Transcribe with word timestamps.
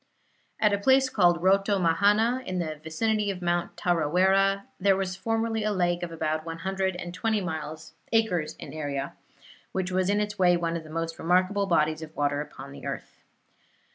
At 0.59 0.73
a 0.73 0.79
place 0.79 1.09
called 1.11 1.43
Rotomahana, 1.43 2.43
in 2.47 2.57
the 2.57 2.79
vicinity 2.81 3.29
of 3.29 3.39
Mount 3.43 3.77
Tarawera, 3.77 4.63
there 4.79 4.95
was 4.97 5.15
formerly 5.15 5.63
a 5.63 5.71
lake 5.71 6.01
of 6.01 6.11
about 6.11 6.43
one 6.43 6.57
hundred 6.57 6.95
and 6.95 7.13
twenty 7.13 7.45
acres 8.11 8.55
in 8.55 8.73
area, 8.73 9.13
which 9.73 9.91
was 9.91 10.09
in 10.09 10.19
its 10.19 10.39
way 10.39 10.57
one 10.57 10.75
of 10.75 10.83
the 10.83 10.89
most 10.89 11.19
remarkable 11.19 11.67
bodies 11.67 12.01
of 12.01 12.15
water 12.15 12.41
upon 12.41 12.71
the 12.71 12.87
earth. 12.87 13.19